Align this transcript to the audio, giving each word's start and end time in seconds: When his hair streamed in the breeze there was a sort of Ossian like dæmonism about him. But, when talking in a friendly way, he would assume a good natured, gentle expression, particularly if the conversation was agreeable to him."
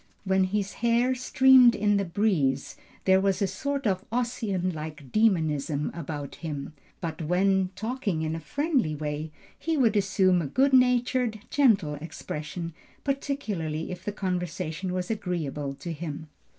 When 0.23 0.45
his 0.45 0.73
hair 0.81 1.13
streamed 1.13 1.75
in 1.75 1.97
the 1.97 2.05
breeze 2.05 2.75
there 3.05 3.21
was 3.21 3.39
a 3.39 3.45
sort 3.45 3.85
of 3.85 4.03
Ossian 4.11 4.71
like 4.73 5.11
dæmonism 5.11 5.95
about 5.95 6.37
him. 6.37 6.73
But, 7.01 7.21
when 7.21 7.69
talking 7.75 8.23
in 8.23 8.35
a 8.35 8.39
friendly 8.39 8.95
way, 8.95 9.31
he 9.59 9.77
would 9.77 9.95
assume 9.95 10.41
a 10.41 10.47
good 10.47 10.73
natured, 10.73 11.41
gentle 11.51 11.93
expression, 11.93 12.73
particularly 13.03 13.91
if 13.91 14.03
the 14.03 14.11
conversation 14.11 14.91
was 14.91 15.11
agreeable 15.11 15.75
to 15.75 15.93
him." 15.93 16.29